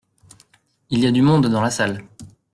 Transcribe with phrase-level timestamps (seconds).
[0.89, 2.03] Il y a du monde dans la salle.